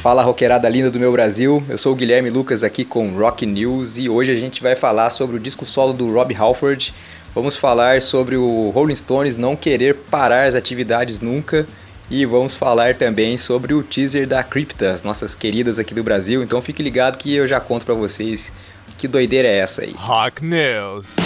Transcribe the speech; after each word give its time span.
Fala 0.00 0.22
roqueirada 0.22 0.68
linda 0.68 0.90
do 0.90 1.00
meu 1.00 1.10
Brasil, 1.10 1.64
eu 1.68 1.76
sou 1.76 1.92
o 1.92 1.96
Guilherme 1.96 2.30
Lucas 2.30 2.62
aqui 2.62 2.84
com 2.84 3.16
Rock 3.18 3.44
News 3.44 3.98
e 3.98 4.08
hoje 4.08 4.30
a 4.30 4.36
gente 4.36 4.62
vai 4.62 4.76
falar 4.76 5.10
sobre 5.10 5.36
o 5.36 5.40
disco 5.40 5.66
solo 5.66 5.92
do 5.92 6.12
Rob 6.12 6.32
Halford. 6.36 6.94
Vamos 7.34 7.56
falar 7.56 8.00
sobre 8.00 8.36
o 8.36 8.70
Rolling 8.70 8.94
Stones 8.94 9.36
não 9.36 9.56
querer 9.56 9.94
parar 10.08 10.44
as 10.44 10.54
atividades 10.54 11.18
nunca 11.18 11.66
e 12.10 12.24
vamos 12.26 12.54
falar 12.54 12.96
também 12.96 13.38
sobre 13.38 13.72
o 13.74 13.82
teaser 13.82 14.28
da 14.28 14.42
Crypta, 14.42 14.92
as 14.92 15.02
nossas 15.02 15.34
queridas 15.34 15.78
aqui 15.78 15.94
do 15.94 16.02
Brasil. 16.02 16.42
Então 16.42 16.60
fique 16.60 16.82
ligado 16.82 17.18
que 17.18 17.34
eu 17.34 17.46
já 17.46 17.60
conto 17.60 17.86
para 17.86 17.94
vocês 17.94 18.52
que 18.98 19.08
doideira 19.08 19.48
é 19.48 19.58
essa 19.58 19.82
aí. 19.82 19.94
Rock 19.96 20.44
News. 20.44 21.16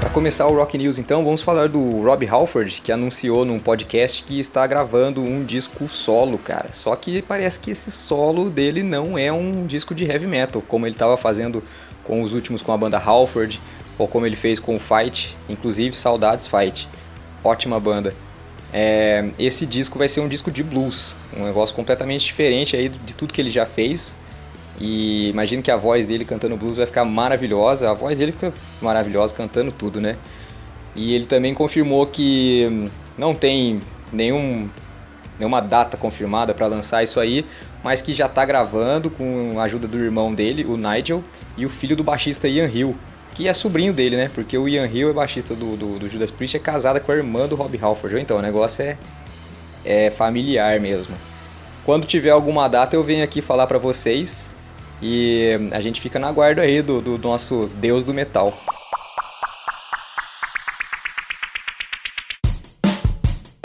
Para 0.00 0.10
começar 0.10 0.46
o 0.48 0.56
Rock 0.56 0.76
News, 0.76 0.98
então, 0.98 1.24
vamos 1.24 1.42
falar 1.42 1.68
do 1.68 2.02
Rob 2.02 2.26
Halford, 2.26 2.80
que 2.82 2.90
anunciou 2.90 3.44
num 3.44 3.60
podcast 3.60 4.24
que 4.24 4.40
está 4.40 4.66
gravando 4.66 5.22
um 5.22 5.44
disco 5.44 5.88
solo, 5.88 6.38
cara. 6.38 6.72
Só 6.72 6.96
que 6.96 7.22
parece 7.22 7.60
que 7.60 7.70
esse 7.70 7.90
solo 7.90 8.50
dele 8.50 8.82
não 8.82 9.16
é 9.16 9.32
um 9.32 9.64
disco 9.64 9.94
de 9.94 10.04
heavy 10.04 10.26
metal, 10.26 10.60
como 10.66 10.86
ele 10.86 10.96
estava 10.96 11.16
fazendo 11.16 11.62
com 12.02 12.20
os 12.22 12.32
últimos 12.32 12.62
com 12.62 12.72
a 12.72 12.76
banda 12.76 12.98
Halford, 12.98 13.60
ou 13.96 14.08
como 14.08 14.26
ele 14.26 14.34
fez 14.34 14.58
com 14.58 14.74
o 14.74 14.80
Fight, 14.80 15.36
inclusive 15.48 15.94
Saudades 15.94 16.48
Fight. 16.48 16.88
Ótima 17.44 17.78
banda. 17.78 18.12
É, 18.72 19.28
esse 19.38 19.66
disco 19.66 19.98
vai 19.98 20.08
ser 20.08 20.20
um 20.20 20.28
disco 20.28 20.50
de 20.50 20.62
blues, 20.62 21.14
um 21.36 21.44
negócio 21.44 21.74
completamente 21.74 22.24
diferente 22.24 22.74
aí 22.74 22.88
de 22.88 23.14
tudo 23.14 23.32
que 23.32 23.40
ele 23.40 23.50
já 23.50 23.66
fez. 23.66 24.16
E 24.80 25.28
imagino 25.28 25.62
que 25.62 25.70
a 25.70 25.76
voz 25.76 26.06
dele 26.06 26.24
cantando 26.24 26.56
blues 26.56 26.78
vai 26.78 26.86
ficar 26.86 27.04
maravilhosa. 27.04 27.90
A 27.90 27.94
voz 27.94 28.18
dele 28.18 28.32
fica 28.32 28.52
maravilhosa 28.80 29.34
cantando 29.34 29.70
tudo, 29.70 30.00
né? 30.00 30.16
E 30.96 31.14
ele 31.14 31.26
também 31.26 31.54
confirmou 31.54 32.06
que 32.06 32.66
hum, 32.70 32.88
não 33.16 33.34
tem 33.34 33.80
nenhum, 34.12 34.68
nenhuma 35.38 35.60
data 35.60 35.96
confirmada 35.96 36.54
para 36.54 36.66
lançar 36.66 37.02
isso 37.02 37.20
aí, 37.20 37.46
mas 37.82 38.02
que 38.02 38.12
já 38.12 38.26
está 38.26 38.44
gravando 38.44 39.10
com 39.10 39.52
a 39.58 39.62
ajuda 39.64 39.86
do 39.86 39.98
irmão 39.98 40.34
dele, 40.34 40.64
o 40.64 40.76
Nigel, 40.76 41.22
e 41.56 41.64
o 41.64 41.70
filho 41.70 41.96
do 41.96 42.04
baixista 42.04 42.48
Ian 42.48 42.68
Hill, 42.68 42.96
que 43.34 43.48
é 43.48 43.54
sobrinho 43.54 43.92
dele, 43.92 44.16
né? 44.16 44.30
Porque 44.34 44.56
o 44.56 44.68
Ian 44.68 44.86
Hill 44.86 45.10
é 45.10 45.12
baixista 45.12 45.54
do, 45.54 45.76
do, 45.76 45.98
do 45.98 46.08
Judas 46.08 46.30
Priest, 46.30 46.56
é 46.56 46.60
casada 46.60 47.00
com 47.00 47.12
a 47.12 47.14
irmã 47.14 47.46
do 47.48 47.56
Rob 47.56 47.78
Halford. 47.80 48.20
Então 48.20 48.38
o 48.38 48.42
negócio 48.42 48.82
é, 48.82 48.96
é 49.84 50.10
familiar 50.10 50.78
mesmo. 50.80 51.16
Quando 51.84 52.06
tiver 52.06 52.30
alguma 52.30 52.68
data 52.68 52.94
eu 52.94 53.02
venho 53.02 53.24
aqui 53.24 53.40
falar 53.40 53.66
para 53.66 53.78
vocês 53.78 54.48
e 55.02 55.50
a 55.72 55.80
gente 55.80 56.00
fica 56.00 56.18
na 56.18 56.30
guarda 56.30 56.62
aí 56.62 56.80
do, 56.80 57.00
do 57.00 57.18
nosso 57.18 57.68
deus 57.76 58.04
do 58.04 58.14
metal. 58.14 58.56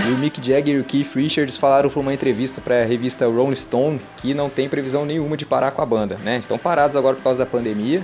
E 0.08 0.10
o 0.10 0.18
Mick 0.18 0.42
Jagger 0.42 0.78
e 0.78 0.80
o 0.80 0.86
Keith 0.86 1.14
Richards 1.14 1.58
falaram 1.58 1.90
para 1.90 2.00
uma 2.00 2.14
entrevista 2.14 2.62
para 2.62 2.82
a 2.82 2.86
revista 2.86 3.28
Rolling 3.28 3.56
Stone 3.56 4.00
que 4.16 4.34
não 4.34 4.50
tem 4.50 4.70
previsão 4.70 5.06
nenhuma 5.06 5.36
de 5.36 5.46
parar 5.46 5.72
com 5.72 5.82
a 5.82 5.86
banda, 5.86 6.16
né? 6.24 6.38
Estão 6.38 6.58
parados 6.58 6.96
agora 6.96 7.18
por 7.18 7.24
causa 7.24 7.40
da 7.40 7.46
pandemia, 7.46 8.02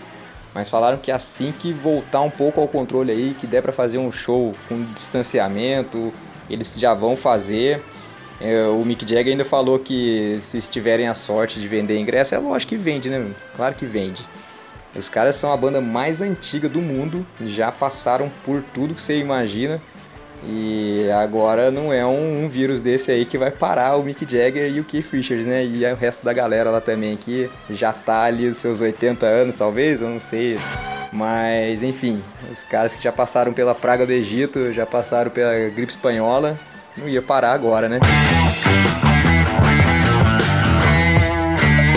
mas 0.53 0.69
falaram 0.69 0.97
que 0.97 1.11
assim 1.11 1.51
que 1.51 1.73
voltar 1.73 2.21
um 2.21 2.29
pouco 2.29 2.61
ao 2.61 2.67
controle 2.67 3.11
aí, 3.11 3.35
que 3.39 3.47
der 3.47 3.61
para 3.61 3.73
fazer 3.73 3.97
um 3.97 4.11
show 4.11 4.53
com 4.67 4.83
distanciamento, 4.93 6.13
eles 6.49 6.73
já 6.75 6.93
vão 6.93 7.15
fazer. 7.15 7.83
É, 8.39 8.67
o 8.67 8.83
Mick 8.83 9.07
Jagger 9.07 9.31
ainda 9.31 9.45
falou 9.45 9.79
que 9.79 10.39
se 10.49 10.59
tiverem 10.61 11.07
a 11.07 11.13
sorte 11.13 11.59
de 11.59 11.67
vender 11.67 11.97
ingresso, 11.97 12.35
é 12.35 12.37
lógico 12.37 12.69
que 12.69 12.75
vende, 12.75 13.09
né? 13.09 13.31
Claro 13.55 13.75
que 13.75 13.85
vende. 13.85 14.25
Os 14.95 15.09
caras 15.09 15.35
são 15.37 15.51
a 15.51 15.57
banda 15.57 15.81
mais 15.81 16.21
antiga 16.21 16.69
do 16.69 16.79
mundo, 16.79 17.25
já 17.41 17.71
passaram 17.71 18.31
por 18.45 18.61
tudo 18.73 18.93
que 18.93 19.01
você 19.01 19.17
imagina. 19.17 19.81
E 20.45 21.09
agora 21.11 21.71
não 21.71 21.93
é 21.93 22.05
um, 22.05 22.43
um, 22.43 22.49
vírus 22.49 22.81
desse 22.81 23.11
aí 23.11 23.25
que 23.25 23.37
vai 23.37 23.51
parar 23.51 23.95
o 23.95 24.03
Mick 24.03 24.25
Jagger 24.25 24.71
e 24.71 24.79
o 24.79 24.83
Keith 24.83 25.09
Richards, 25.11 25.45
né? 25.45 25.63
E 25.65 25.85
o 25.85 25.95
resto 25.95 26.23
da 26.23 26.33
galera 26.33 26.69
lá 26.69 26.81
também 26.81 27.15
que 27.15 27.49
já 27.69 27.93
tá 27.93 28.23
ali 28.23 28.47
os 28.47 28.57
seus 28.57 28.81
80 28.81 29.25
anos, 29.25 29.55
talvez, 29.55 30.01
eu 30.01 30.09
não 30.09 30.19
sei. 30.19 30.59
Mas 31.11 31.81
enfim, 31.81 32.21
os 32.51 32.63
caras 32.63 32.93
que 32.93 33.03
já 33.03 33.11
passaram 33.11 33.53
pela 33.53 33.73
praga 33.73 34.05
do 34.05 34.11
Egito, 34.11 34.73
já 34.73 34.85
passaram 34.85 35.31
pela 35.31 35.53
gripe 35.69 35.91
espanhola, 35.91 36.59
não 36.97 37.07
ia 37.07 37.21
parar 37.21 37.53
agora, 37.53 37.87
né? 37.87 37.99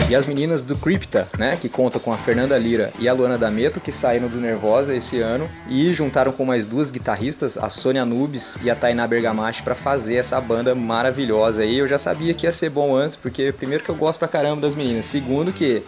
E 0.08 0.14
as 0.14 0.24
meninas 0.24 0.62
do 0.62 0.76
Crypta, 0.76 1.26
né, 1.36 1.58
que 1.60 1.68
conta 1.68 1.98
com 1.98 2.12
a 2.12 2.16
Fernanda 2.16 2.56
Lira 2.56 2.92
e 2.96 3.08
a 3.08 3.12
Luana 3.12 3.36
D'Ameto, 3.36 3.80
que 3.80 3.90
saíram 3.90 4.28
do 4.28 4.36
Nervosa 4.36 4.94
esse 4.94 5.20
ano 5.20 5.48
e 5.68 5.92
juntaram 5.92 6.30
com 6.30 6.44
mais 6.44 6.64
duas 6.64 6.92
guitarristas, 6.92 7.58
a 7.58 7.68
Sônia 7.68 8.04
Nubes 8.04 8.56
e 8.62 8.70
a 8.70 8.76
Tainá 8.76 9.04
Bergamache, 9.04 9.64
para 9.64 9.74
fazer 9.74 10.14
essa 10.14 10.40
banda 10.40 10.76
maravilhosa 10.76 11.62
aí. 11.62 11.78
Eu 11.78 11.88
já 11.88 11.98
sabia 11.98 12.32
que 12.34 12.46
ia 12.46 12.52
ser 12.52 12.70
bom 12.70 12.94
antes, 12.94 13.16
porque 13.16 13.50
primeiro 13.50 13.82
que 13.82 13.90
eu 13.90 13.96
gosto 13.96 14.20
pra 14.20 14.28
caramba 14.28 14.60
das 14.60 14.76
meninas, 14.76 15.06
segundo 15.06 15.52
que 15.52 15.82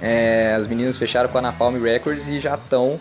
é, 0.00 0.54
as 0.56 0.68
meninas 0.68 0.96
fecharam 0.96 1.28
com 1.28 1.38
a 1.38 1.42
Napalm 1.42 1.82
Records 1.82 2.28
e 2.28 2.38
já 2.38 2.54
estão 2.54 3.00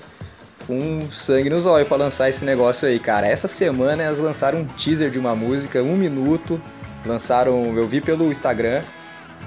com 0.66 1.08
sangue 1.12 1.52
nos 1.52 1.68
olhos 1.68 1.88
para 1.88 1.98
lançar 1.98 2.28
esse 2.28 2.44
negócio 2.44 2.88
aí, 2.88 2.98
cara. 2.98 3.28
Essa 3.28 3.48
semana 3.48 4.02
elas 4.02 4.18
lançaram 4.18 4.62
um 4.62 4.66
teaser 4.66 5.12
de 5.12 5.20
uma 5.20 5.36
música, 5.36 5.84
um 5.84 5.96
minuto. 5.96 6.60
Lançaram, 7.06 7.62
eu 7.78 7.88
vi 7.88 8.02
pelo 8.02 8.32
Instagram, 8.32 8.82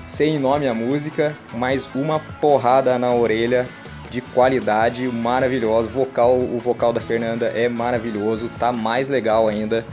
sem 0.08 0.38
nome 0.38 0.66
a 0.66 0.74
música, 0.74 1.34
mas 1.54 1.88
uma 1.94 2.18
porrada 2.18 2.98
na 2.98 3.12
orelha 3.12 3.68
de 4.10 4.20
qualidade 4.20 5.06
maravilhosa. 5.06 5.88
Vocal, 5.88 6.36
o 6.36 6.58
vocal 6.58 6.92
da 6.92 7.00
Fernanda 7.00 7.46
é 7.46 7.68
maravilhoso, 7.68 8.50
tá 8.58 8.72
mais 8.72 9.06
legal 9.06 9.46
ainda. 9.46 9.84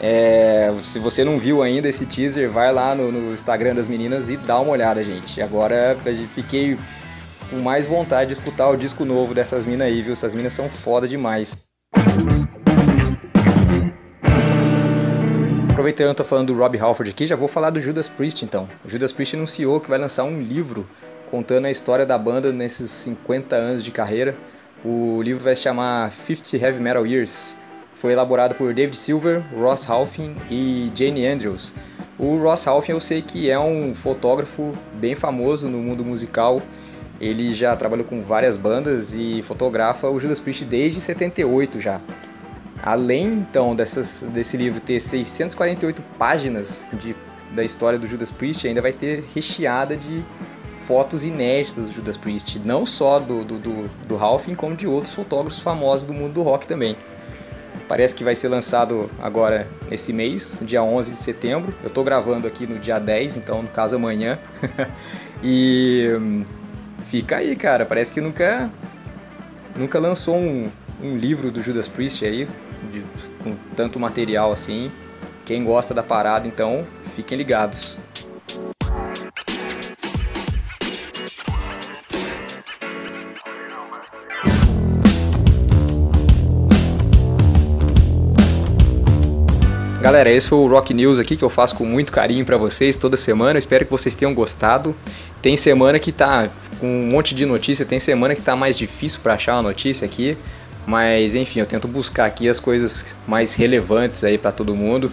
É, 0.00 0.74
se 0.92 0.98
você 0.98 1.22
não 1.22 1.36
viu 1.36 1.62
ainda 1.62 1.88
esse 1.88 2.04
teaser, 2.04 2.50
vai 2.50 2.72
lá 2.72 2.92
no, 2.94 3.12
no 3.12 3.32
Instagram 3.32 3.76
das 3.76 3.86
meninas 3.86 4.28
e 4.28 4.36
dá 4.36 4.58
uma 4.58 4.72
olhada, 4.72 5.02
gente. 5.02 5.40
Agora 5.40 5.96
fiquei 6.34 6.76
com 7.48 7.60
mais 7.60 7.86
vontade 7.86 8.28
de 8.28 8.32
escutar 8.32 8.68
o 8.68 8.76
disco 8.76 9.04
novo 9.04 9.32
dessas 9.32 9.64
minas 9.64 9.86
aí, 9.86 10.02
viu? 10.02 10.12
Essas 10.12 10.34
minas 10.34 10.52
são 10.52 10.68
foda 10.68 11.06
demais. 11.06 11.56
Aproveitando 15.82 16.10
eu 16.10 16.14
tô 16.14 16.22
falando 16.22 16.46
do 16.46 16.54
Rob 16.56 16.78
Halford 16.78 17.10
aqui, 17.10 17.26
já 17.26 17.34
vou 17.34 17.48
falar 17.48 17.70
do 17.70 17.80
Judas 17.80 18.06
Priest 18.06 18.44
então. 18.44 18.68
O 18.84 18.88
Judas 18.88 19.10
Priest 19.10 19.34
anunciou 19.34 19.80
que 19.80 19.90
vai 19.90 19.98
lançar 19.98 20.22
um 20.22 20.40
livro 20.40 20.88
contando 21.28 21.64
a 21.64 21.72
história 21.72 22.06
da 22.06 22.16
banda 22.16 22.52
nesses 22.52 22.88
50 22.92 23.56
anos 23.56 23.82
de 23.82 23.90
carreira. 23.90 24.36
O 24.84 25.20
livro 25.22 25.42
vai 25.42 25.56
se 25.56 25.62
chamar 25.62 26.12
50 26.12 26.56
Heavy 26.56 26.80
Metal 26.80 27.04
Years. 27.04 27.56
Foi 27.96 28.12
elaborado 28.12 28.54
por 28.54 28.72
David 28.72 28.96
Silver, 28.96 29.42
Ross 29.58 29.90
Halfin 29.90 30.36
e 30.48 30.92
Jane 30.94 31.26
Andrews. 31.26 31.74
O 32.16 32.36
Ross 32.36 32.64
Halfin 32.64 32.92
eu 32.92 33.00
sei 33.00 33.20
que 33.20 33.50
é 33.50 33.58
um 33.58 33.92
fotógrafo 33.92 34.72
bem 35.00 35.16
famoso 35.16 35.66
no 35.66 35.78
mundo 35.78 36.04
musical 36.04 36.62
ele 37.22 37.54
já 37.54 37.76
trabalhou 37.76 38.04
com 38.04 38.20
várias 38.20 38.56
bandas 38.56 39.14
e 39.14 39.42
fotografa 39.42 40.08
o 40.08 40.18
Judas 40.18 40.40
Priest 40.40 40.64
desde 40.64 41.00
78 41.00 41.80
já. 41.80 42.00
Além 42.82 43.34
então 43.34 43.76
dessas, 43.76 44.24
desse 44.30 44.56
livro 44.56 44.80
ter 44.80 44.98
648 44.98 46.02
páginas 46.18 46.82
de, 46.94 47.14
da 47.52 47.62
história 47.62 47.96
do 47.96 48.08
Judas 48.08 48.30
Priest, 48.30 48.66
ainda 48.66 48.82
vai 48.82 48.92
ter 48.92 49.24
recheada 49.32 49.96
de 49.96 50.24
fotos 50.86 51.22
inéditas 51.22 51.86
do 51.86 51.92
Judas 51.92 52.16
Priest, 52.16 52.58
não 52.58 52.84
só 52.84 53.20
do, 53.20 53.44
do, 53.44 53.58
do, 53.58 53.88
do 54.08 54.16
Halfin, 54.18 54.56
como 54.56 54.74
de 54.74 54.88
outros 54.88 55.14
fotógrafos 55.14 55.60
famosos 55.60 56.04
do 56.04 56.12
mundo 56.12 56.34
do 56.34 56.42
rock 56.42 56.66
também. 56.66 56.96
Parece 57.88 58.14
que 58.14 58.24
vai 58.24 58.34
ser 58.34 58.48
lançado 58.48 59.08
agora 59.20 59.68
esse 59.90 60.12
mês, 60.12 60.58
dia 60.62 60.82
11 60.82 61.12
de 61.12 61.16
setembro. 61.16 61.72
Eu 61.82 61.88
estou 61.88 62.02
gravando 62.02 62.46
aqui 62.48 62.66
no 62.66 62.78
dia 62.78 62.98
10, 62.98 63.36
então 63.36 63.62
no 63.62 63.68
caso 63.68 63.94
amanhã. 63.96 64.38
e 65.42 66.06
fica 67.10 67.36
aí, 67.36 67.54
cara. 67.54 67.86
Parece 67.86 68.10
que 68.10 68.20
nunca 68.20 68.70
nunca 69.76 69.98
lançou 69.98 70.36
um, 70.36 70.70
um 71.02 71.16
livro 71.16 71.50
do 71.50 71.60
Judas 71.62 71.88
Priest 71.88 72.24
aí, 72.24 72.46
de, 72.92 73.02
com 73.42 73.54
tanto 73.76 73.98
material 73.98 74.52
assim. 74.52 74.90
Quem 75.44 75.64
gosta 75.64 75.92
da 75.92 76.02
parada, 76.02 76.46
então, 76.46 76.86
fiquem 77.16 77.36
ligados. 77.36 77.98
Galera, 90.02 90.32
esse 90.32 90.48
foi 90.48 90.58
o 90.58 90.66
Rock 90.66 90.92
News 90.92 91.20
aqui 91.20 91.36
que 91.36 91.44
eu 91.44 91.48
faço 91.48 91.76
com 91.76 91.84
muito 91.84 92.10
carinho 92.10 92.44
para 92.44 92.56
vocês 92.56 92.96
toda 92.96 93.16
semana. 93.16 93.56
espero 93.56 93.84
que 93.84 93.90
vocês 93.90 94.16
tenham 94.16 94.34
gostado. 94.34 94.96
Tem 95.40 95.56
semana 95.56 95.96
que 96.00 96.10
tá 96.10 96.50
com 96.80 96.86
um 96.88 97.06
monte 97.06 97.36
de 97.36 97.46
notícia, 97.46 97.86
tem 97.86 98.00
semana 98.00 98.34
que 98.34 98.42
tá 98.42 98.56
mais 98.56 98.76
difícil 98.76 99.20
para 99.22 99.34
achar 99.34 99.54
uma 99.54 99.62
notícia 99.62 100.04
aqui, 100.04 100.36
mas 100.86 101.34
enfim, 101.34 101.60
eu 101.60 101.66
tento 101.66 101.86
buscar 101.86 102.26
aqui 102.26 102.48
as 102.48 102.58
coisas 102.58 103.16
mais 103.26 103.54
relevantes 103.54 104.22
aí 104.24 104.38
para 104.38 104.52
todo 104.52 104.74
mundo. 104.74 105.10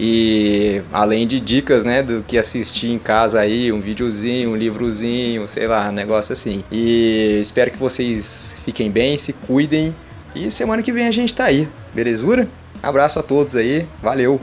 E 0.00 0.80
além 0.92 1.26
de 1.26 1.40
dicas, 1.40 1.82
né, 1.82 2.02
do 2.02 2.22
que 2.22 2.38
assistir 2.38 2.90
em 2.90 2.98
casa 2.98 3.40
aí, 3.40 3.72
um 3.72 3.80
videozinho, 3.80 4.50
um 4.50 4.56
livrozinho, 4.56 5.48
sei 5.48 5.66
lá, 5.66 5.88
um 5.88 5.92
negócio 5.92 6.32
assim. 6.32 6.62
E 6.70 7.40
espero 7.40 7.70
que 7.70 7.78
vocês 7.78 8.54
fiquem 8.64 8.90
bem, 8.90 9.18
se 9.18 9.32
cuidem. 9.32 9.94
E 10.34 10.52
semana 10.52 10.82
que 10.82 10.92
vem 10.92 11.06
a 11.06 11.10
gente 11.10 11.34
tá 11.34 11.46
aí, 11.46 11.68
belezura? 11.92 12.46
Abraço 12.80 13.18
a 13.18 13.22
todos 13.22 13.56
aí, 13.56 13.86
valeu! 14.00 14.40